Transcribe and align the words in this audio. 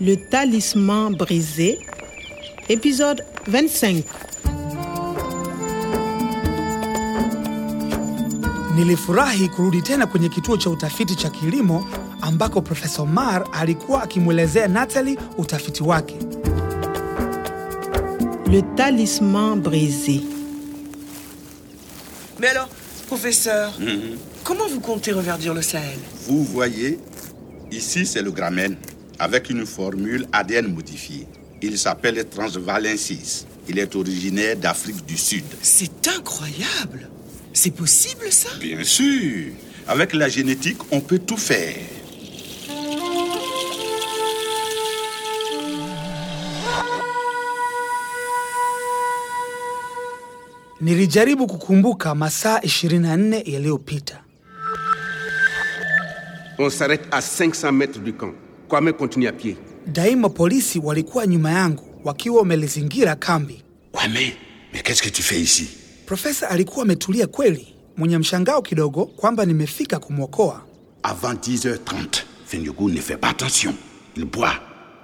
Le 0.00 0.16
talisman 0.16 1.10
brisé, 1.14 1.78
épisode 2.68 3.22
25. 3.46 4.04
Nilifurahi 8.76 9.48
kurudi 9.48 9.82
tena 9.82 10.06
kwenye 10.06 10.28
kituo 10.28 10.56
cha 10.56 10.70
utafiti 10.70 11.14
cha 11.14 11.30
kilimo 11.30 11.86
ambako 12.20 12.60
Profesa 12.62 13.02
Omar 13.02 13.44
alikuwa 13.52 14.02
akimwelezea 14.02 14.68
Natalie 14.68 15.18
utafiti 15.38 15.82
wake. 15.82 16.16
Le 18.50 18.62
talisman 18.76 19.60
brisé. 19.60 20.20
Mais 22.40 22.50
alors, 22.50 22.68
professeur, 23.06 23.72
comment 24.44 24.66
vous 24.68 24.80
comptez 24.80 25.12
reverdir 25.12 25.54
le 25.54 25.62
Sahel? 25.62 25.98
Vous 26.28 26.42
voyez, 26.44 26.98
ici 27.70 28.04
c'est 28.06 28.22
le 28.22 28.30
gramène 28.32 28.76
avec 29.22 29.50
une 29.50 29.64
formule 29.64 30.26
ADN 30.32 30.66
modifiée. 30.74 31.28
Il 31.62 31.78
s'appelle 31.78 32.28
Transvalensis. 32.28 33.46
Il 33.68 33.78
est 33.78 33.94
originaire 33.94 34.56
d'Afrique 34.56 35.06
du 35.06 35.16
Sud. 35.16 35.44
C'est 35.62 36.08
incroyable 36.08 37.08
C'est 37.52 37.70
possible 37.70 38.32
ça? 38.32 38.48
Bien 38.58 38.82
sûr, 38.82 39.52
avec 39.86 40.12
la 40.14 40.28
génétique, 40.28 40.78
on 40.90 41.00
peut 41.00 41.20
tout 41.20 41.36
faire. 41.36 41.76
Nilijaribu 50.80 51.46
kukumbuka 51.46 52.12
masaa 52.16 52.58
24 52.64 53.46
yaliyopita. 53.48 54.14
On 56.58 56.68
s'arrête 56.70 57.06
à 57.12 57.20
500 57.20 57.70
mètres 57.70 58.00
du 58.00 58.14
camp. 58.14 58.32
Kwame 58.72 58.92
continue 58.94 59.26
à 59.28 59.32
pied. 59.32 59.56
Daima 59.86 60.28
polisi 60.28 60.78
walikuwa 60.78 61.26
nyuma 61.26 61.50
yangu 61.50 61.82
wakiwa 62.04 62.38
wamelizingira 62.38 63.14
kambi. 63.16 63.62
Kwame, 63.92 64.32
mais 64.72 64.82
qu'est-ce 64.82 65.02
que 65.02 65.10
tu 65.10 65.22
fais 65.22 65.40
ici 65.42 65.68
Profesa 66.06 66.48
alikuwa 66.50 66.82
ametulia 66.84 67.26
kweli, 67.26 67.74
mwenye 67.96 68.18
mshangao 68.18 68.62
kidogo 68.62 69.06
kwamba 69.06 69.44
nimefika 69.44 69.98
kumwokoa. 69.98 70.62
Avant 71.02 71.48
10h30, 71.48 72.22
Fenyugu 72.46 72.88
ne 72.90 73.00
fait 73.00 73.20
pas 73.20 73.28
attention. 73.30 73.74
Il 74.16 74.24
boit. 74.24 74.54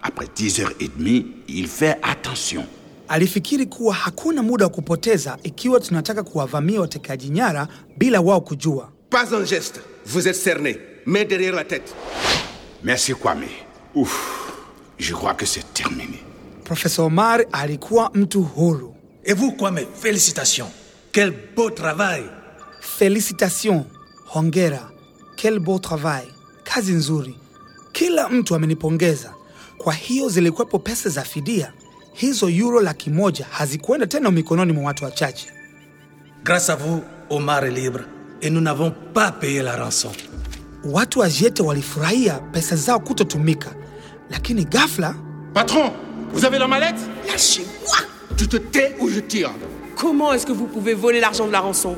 Après 0.03 0.27
10h30, 0.37 1.25
il 1.48 1.67
fait 1.67 1.97
attention. 2.03 2.65
Alifikiri 3.09 3.67
kuwa 3.67 3.95
hakuna 3.95 4.43
muda 4.43 4.65
wa 4.65 4.71
kupoteza 4.71 5.39
ikiwa 5.43 5.81
tunataka 5.81 6.23
kuwavamia 6.23 6.81
watekaji 6.81 7.28
nyara 7.28 7.69
bila 7.98 8.21
wao 8.21 8.41
kujua. 8.41 8.93
Pas 9.11 9.33
un 9.33 9.45
geste. 9.45 9.81
Vous 10.06 10.27
êtes 10.28 10.43
cerné. 10.45 10.77
Main 11.06 11.25
derrière 11.25 11.55
la 11.55 11.65
tête. 11.65 11.95
Merci 12.84 13.15
Kwame. 13.15 13.48
Ouf, 13.95 14.53
je 14.98 15.12
crois 15.15 15.34
que 15.34 15.47
c'est 15.47 15.73
terminé. 15.75 16.23
Professeur 16.65 17.07
Omar 17.07 17.41
alikuwa 17.53 18.11
mtu 18.15 18.39
huru. 18.57 18.89
Et 19.25 19.34
vous, 19.34 19.53
Kwame, 19.53 19.81
félicitations. 19.95 20.71
Quel 21.12 21.33
beau 21.56 21.71
travail. 21.71 22.25
Félicitations. 22.81 23.84
hongera, 24.34 24.91
quel 25.37 25.59
beau 25.59 25.79
travail, 25.79 26.27
kazi 26.65 26.93
nzuri. 26.93 27.34
Kila 27.93 28.29
mtu 28.29 28.55
amenipongeza. 28.55 29.34
Kwa 29.79 29.93
hiyo 29.93 30.29
zilikuwepo 30.29 30.79
pesa 30.79 31.09
za 31.11 31.23
fidia. 31.25 31.73
Hizo 32.12 32.49
euro 32.49 32.81
laki 32.81 33.11
moja 33.11 33.47
hazikuenda 33.51 34.06
tena 34.06 34.31
mikononi 34.31 34.73
mwa 34.73 34.84
watu 34.84 35.05
wachache. 35.05 35.47
Grâce 36.45 36.71
à 36.73 36.77
vous, 36.77 37.03
Omar 37.31 37.65
est 37.65 37.75
libre 37.75 38.01
et 38.43 38.51
nous 38.51 38.61
n'avons 38.62 38.93
pas 39.15 39.33
payé 39.33 39.62
la 39.62 39.77
rançon. 39.77 40.12
Watu 40.84 41.21
wa 41.21 41.29
Jete 41.31 41.62
walifurahia 41.62 42.34
pesa 42.53 42.77
zao 42.77 43.01
kutotumika, 43.01 43.75
lakini 44.31 44.65
ghafla 44.65 45.15
Patron, 45.55 45.91
vous 46.33 46.45
avez 46.45 46.59
la 46.59 46.69
mallette? 46.69 47.01
Lâchez-moi 47.27 47.98
Tu 48.37 48.47
te 48.48 48.57
tais 48.59 48.95
ou 49.01 49.09
je 49.09 49.21
tire. 49.21 49.51
Comment 49.97 50.33
est-ce 50.33 50.47
que 50.47 50.53
vous 50.53 50.67
pouvez 50.67 50.94
voler 50.94 51.21
l'argent 51.21 51.47
de 51.47 51.53
la 51.53 51.61
rançon? 51.61 51.97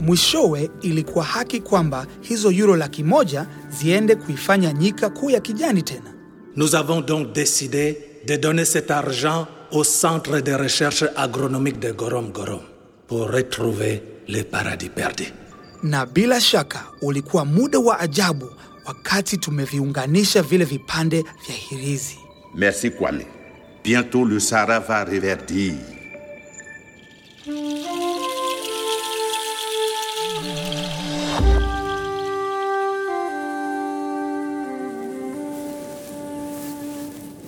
Mwishowe 0.00 0.70
ilikuwa 0.82 1.24
haki 1.24 1.60
kwamba 1.60 2.06
hizo 2.20 2.50
euro 2.52 2.76
laki 2.76 3.04
moja 3.04 3.46
ziende 3.70 4.14
kuifanya 4.14 4.72
nyika 4.72 5.10
kuu 5.10 5.30
ya 5.30 5.40
kijani 5.40 5.82
tena. 5.82 6.12
Nous 6.56 6.74
avons 6.74 7.00
donc 7.06 7.32
décidé 7.32 7.96
de 8.26 8.36
donner 8.36 8.64
cet 8.66 8.90
argent 8.90 9.46
au 9.72 9.84
Centre 9.84 10.40
de 10.40 10.52
recherche 10.52 11.04
agronomique 11.16 11.78
de 11.80 11.92
Gorom 11.92 12.30
Gorom 12.32 12.60
pour 13.08 13.30
retrouver 13.32 14.02
les 14.28 14.44
paradis 14.44 14.90
perdus. 14.90 15.32
Na 15.82 16.06
bila 16.06 16.40
shaka 16.40 16.84
ulikuwa 17.02 17.44
muda 17.44 17.78
wa 17.78 18.00
ajabu 18.00 18.50
wakati 18.84 19.36
tumeviunganisha 19.36 20.42
vile 20.42 20.64
vipande 20.64 21.22
vya 21.46 21.54
hirizi. 21.56 22.18
Merci 22.54 22.90
Kwame. 22.90 23.26
Bientôt 23.84 24.24
le 24.28 24.38
Sahara 24.40 24.78
va 24.80 25.04
reverdir. 25.04 25.74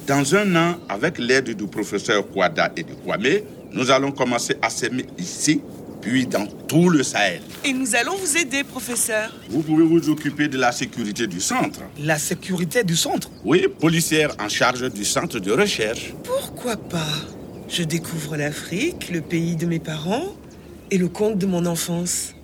Dans 0.06 0.34
un 0.34 0.55
an, 0.56 0.75
avec 0.89 1.19
l'aide 1.19 1.50
du 1.56 1.67
professeur 1.67 2.28
Kwada 2.31 2.71
et 2.77 2.83
de 2.83 2.93
Kwame, 2.94 3.41
nous 3.73 3.91
allons 3.91 4.12
commencer 4.12 4.56
à 4.61 4.69
s'aimer 4.69 5.06
ici, 5.19 5.62
puis 6.05 6.27
dans 6.27 6.47
tout 6.47 6.91
le 6.91 7.03
Sahel. 7.03 7.41
Et 7.65 7.73
nous 7.73 7.97
allons 7.97 8.15
vous 8.17 8.37
aider, 8.37 8.63
professeur. 8.63 9.33
Vous 9.49 9.63
pouvez 9.63 9.85
vous 9.85 10.11
occuper 10.11 10.49
de 10.49 10.59
la 10.59 10.71
sécurité 10.71 11.27
du 11.27 11.41
centre. 11.41 11.81
La 11.99 12.19
sécurité 12.19 12.85
du 12.85 12.95
centre? 12.95 13.31
Oui, 13.43 13.67
policière 13.81 14.35
en 14.39 14.51
charge 14.51 14.93
du 14.93 15.05
centre 15.05 15.39
de 15.39 15.51
recherche. 15.51 16.13
Pourquoi 16.23 16.77
pas? 16.77 17.15
Je 17.69 17.83
découvre 17.83 18.37
l'Afrique, 18.37 19.11
le 19.11 19.23
pays 19.23 19.57
de 19.57 19.65
mes 19.65 19.79
parents 19.79 20.27
et 20.91 20.99
le 20.99 21.09
conte 21.09 21.39
de 21.39 21.47
mon 21.47 21.65
enfance. 21.65 22.35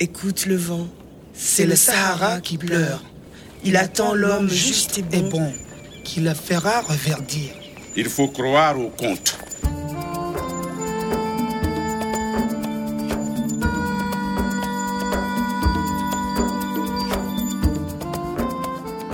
Écoute 0.00 0.46
le 0.46 0.56
vent. 0.56 0.88
C'est 1.34 1.66
le 1.66 1.76
Sahara 1.76 2.40
qui 2.40 2.56
pleure. 2.56 3.04
Il 3.62 3.76
attend 3.76 4.14
l'homme 4.14 4.48
juste 4.48 4.98
et 5.12 5.20
bon, 5.20 5.52
qui 6.02 6.20
le 6.20 6.32
fera 6.32 6.80
reverdir. 6.80 7.50
Il 7.94 8.08
faut 8.08 8.28
croire 8.28 8.80
au 8.80 8.88
conte. 8.88 9.38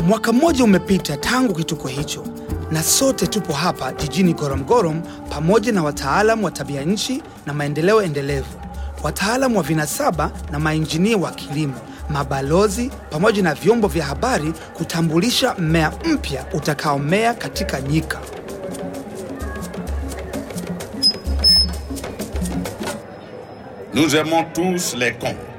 Mwaka 0.07 0.33
mmoja 0.33 0.65
umepita 0.65 1.17
tangu 1.17 1.55
kituko 1.55 1.89
hicho, 1.89 2.25
na 2.71 2.83
sote 2.83 3.27
tupo 3.27 3.53
hapa 3.53 3.93
jijini 3.93 4.35
Goromgorom 4.35 5.03
pamoja 5.31 5.73
na 5.73 5.83
wataalam 5.83 6.45
wa 6.45 6.51
tabia 6.51 6.83
nchi 6.85 7.23
na 7.47 7.53
maendeleo 7.53 8.03
endelevu, 8.03 8.61
wataalam 9.03 9.57
wa 9.57 9.63
vinasaba 9.63 10.31
na 10.51 10.59
mainjinia 10.59 11.17
wa 11.17 11.31
kilimo, 11.31 11.75
mabalozi 12.11 12.91
pamoja 13.11 13.43
na 13.43 13.55
vyombo 13.55 13.89
vya 13.89 14.05
habari 14.05 14.53
kutambulisha 14.77 15.55
mmea 15.59 15.93
mpya 16.05 16.45
utakaomea 16.55 17.35
katika 17.35 17.81
nyika. 17.81 18.21
Nous 23.95 24.15
aimons 24.15 24.45
tous 24.55 24.95
les 24.97 25.13
contes. 25.13 25.52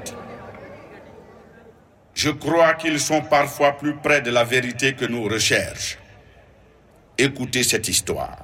Je 2.14 2.30
crois 2.30 2.74
qu'ils 2.74 3.00
sont 3.00 3.22
parfois 3.22 3.72
plus 3.72 3.96
près 3.96 4.22
de 4.22 4.30
la 4.30 4.44
vérité 4.44 4.94
que 4.94 5.04
nos 5.04 5.24
recherches. 5.24 5.98
Écoutez 7.18 7.64
cette 7.64 7.88
histoire. 7.88 8.38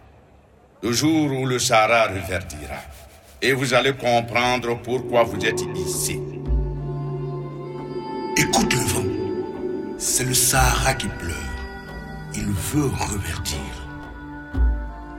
Le 0.83 0.93
jour 0.93 1.31
où 1.33 1.47
le 1.47 1.59
Sahara 1.59 2.09
reverdira. 2.09 2.83
Et 3.41 3.53
vous 3.53 3.73
allez 3.73 3.95
comprendre 3.95 4.77
pourquoi 4.83 5.23
vous 5.23 5.45
êtes 5.45 5.61
ici. 5.77 6.21
Écoute 8.37 8.73
le 8.75 8.81
vent. 8.81 9.97
C'est 9.99 10.25
le 10.25 10.35
Sahara 10.35 10.95
qui 10.95 11.07
pleure. 11.07 11.37
Il 12.35 12.47
veut 12.47 12.87
reverdir. 12.87 13.61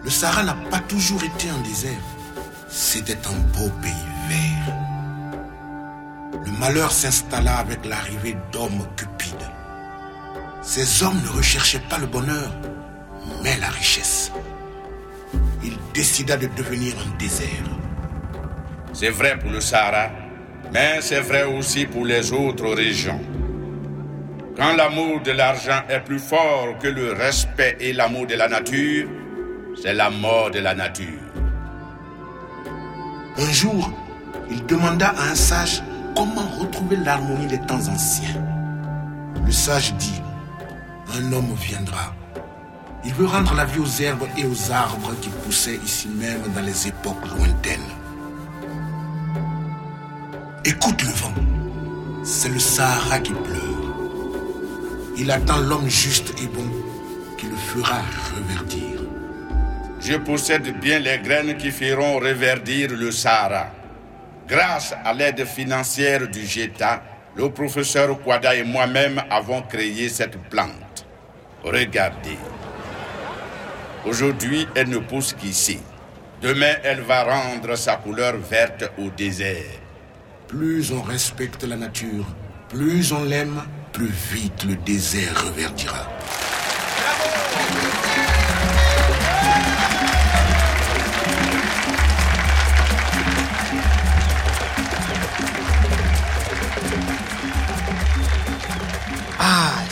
Le 0.03 0.09
Sahara 0.09 0.43
n'a 0.43 0.57
pas 0.69 0.79
toujours 0.79 1.23
été 1.23 1.49
un 1.49 1.61
désert. 1.61 1.91
C'était 2.67 3.27
un 3.27 3.39
beau 3.57 3.69
pays 3.81 3.91
vert. 4.27 4.90
Le 6.45 6.51
malheur 6.59 6.91
s'installa 6.91 7.57
avec 7.57 7.85
l'arrivée 7.85 8.35
d'hommes 8.51 8.87
cupides. 8.95 9.49
Ces 10.61 11.03
hommes 11.03 11.21
ne 11.23 11.37
recherchaient 11.37 11.83
pas 11.89 11.97
le 11.99 12.07
bonheur, 12.07 12.51
mais 13.43 13.57
la 13.57 13.69
richesse. 13.69 14.31
Il 15.63 15.77
décida 15.93 16.37
de 16.37 16.47
devenir 16.55 16.93
un 16.97 17.17
désert. 17.17 17.47
C'est 18.93 19.09
vrai 19.09 19.37
pour 19.37 19.51
le 19.51 19.61
Sahara, 19.61 20.09
mais 20.73 21.01
c'est 21.01 21.21
vrai 21.21 21.43
aussi 21.43 21.85
pour 21.85 22.05
les 22.05 22.31
autres 22.33 22.73
régions. 22.73 23.21
Quand 24.57 24.75
l'amour 24.75 25.21
de 25.21 25.31
l'argent 25.31 25.81
est 25.89 26.01
plus 26.01 26.19
fort 26.19 26.77
que 26.79 26.87
le 26.87 27.13
respect 27.13 27.77
et 27.79 27.93
l'amour 27.93 28.27
de 28.27 28.35
la 28.35 28.47
nature, 28.47 29.07
c'est 29.81 29.93
la 29.93 30.09
mort 30.09 30.51
de 30.51 30.59
la 30.59 30.75
nature. 30.75 31.19
Un 33.37 33.51
jour, 33.51 33.91
il 34.49 34.65
demanda 34.65 35.09
à 35.09 35.31
un 35.31 35.35
sage 35.35 35.81
comment 36.15 36.47
retrouver 36.59 36.97
l'harmonie 36.97 37.47
des 37.47 37.59
temps 37.61 37.87
anciens. 37.87 38.43
Le 39.45 39.51
sage 39.51 39.93
dit, 39.95 40.21
un 41.13 41.33
homme 41.33 41.53
viendra, 41.55 42.13
Il 43.03 43.13
veut 43.15 43.25
rendre 43.25 43.53
la 43.55 43.65
vie 43.65 43.79
aux 43.79 44.01
herbes 44.01 44.27
et 44.37 44.45
aux 44.45 44.71
arbres 44.71 45.13
qui 45.21 45.29
poussaient 45.29 45.79
ici 45.83 46.07
même 46.07 46.43
dans 46.53 46.61
les 46.61 46.87
époques 46.87 47.25
lointaines. 47.35 47.79
Écoute 50.63 51.01
le 51.01 51.09
vent. 51.09 51.33
C'est 52.23 52.49
le 52.49 52.59
Sahara 52.59 53.19
qui 53.19 53.33
pleure. 53.33 53.95
Il 55.17 55.31
attend 55.31 55.57
l'homme 55.57 55.89
juste 55.89 56.33
et 56.41 56.45
bon 56.45 56.69
qui 57.37 57.47
le 57.47 57.55
fera 57.55 58.01
reverdir. 58.35 59.01
Je 59.99 60.17
possède 60.17 60.79
bien 60.79 60.99
les 60.99 61.17
graines 61.17 61.57
qui 61.57 61.71
feront 61.71 62.19
reverdir 62.19 62.91
le 62.91 63.11
Sahara. 63.11 63.80
Grâce 64.51 64.93
à 65.05 65.13
l'aide 65.13 65.45
financière 65.45 66.27
du 66.27 66.45
GETA, 66.45 67.01
le 67.37 67.49
professeur 67.49 68.21
Kwada 68.21 68.53
et 68.53 68.65
moi-même 68.65 69.23
avons 69.29 69.61
créé 69.61 70.09
cette 70.09 70.37
plante. 70.49 71.05
Regardez. 71.63 72.37
Aujourd'hui, 74.05 74.67
elle 74.75 74.89
ne 74.89 74.97
pousse 74.97 75.31
qu'ici. 75.31 75.79
Demain, 76.41 76.73
elle 76.83 76.99
va 76.99 77.23
rendre 77.23 77.77
sa 77.77 77.95
couleur 77.95 78.35
verte 78.35 78.91
au 78.97 79.09
désert. 79.09 79.79
Plus 80.49 80.91
on 80.91 81.01
respecte 81.01 81.63
la 81.63 81.77
nature, 81.77 82.25
plus 82.67 83.13
on 83.13 83.23
l'aime, 83.23 83.63
plus 83.93 84.11
vite 84.33 84.65
le 84.65 84.75
désert 84.75 85.45
reverdira. 85.45 86.09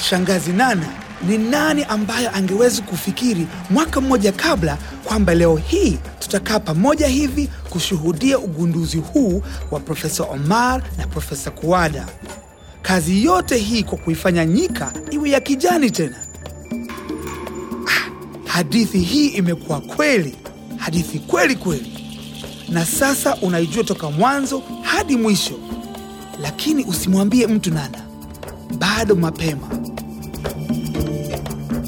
Shangazi 0.09 0.53
Nana, 0.53 0.85
ni 1.27 1.38
nani 1.38 1.83
ambaye 1.83 2.27
angewezi 2.29 2.81
kufikiri 2.81 3.47
mwaka 3.69 4.01
mmoja 4.01 4.31
kabla 4.31 4.77
kwamba 5.03 5.33
leo 5.35 5.56
hii 5.56 5.97
tutakaa 6.19 6.59
pamoja 6.59 7.07
hivi 7.07 7.50
kushuhudia 7.69 8.39
ugunduzi 8.39 8.97
huu 8.97 9.41
wa 9.71 9.79
Profesa 9.79 10.23
Omar 10.23 10.81
na 10.97 11.07
Profesa 11.07 11.51
Kuwada. 11.51 12.07
Kazi 12.81 13.23
yote 13.23 13.57
hii 13.57 13.83
kwa 13.83 13.97
kuifanya 13.97 14.45
nyika 14.45 14.91
iwe 15.11 15.29
ya 15.29 15.39
kijani 15.39 15.91
tena. 15.91 16.15
Ah, 17.88 18.12
hadithi 18.51 19.00
hii 19.00 19.27
imekuwa 19.27 19.81
kweli, 19.81 20.35
hadithi 20.77 21.19
kweli 21.19 21.55
kweli, 21.55 21.94
na 22.69 22.85
sasa 22.85 23.35
unaijua 23.35 23.83
toka 23.83 24.12
mwanzo 24.12 24.63
hadi 24.81 25.15
mwisho, 25.17 25.59
lakini 26.41 26.83
usimwambie 26.85 27.47
mtu 27.47 27.73
Nana, 27.73 28.01
bado 28.79 29.15
mapema. 29.15 29.78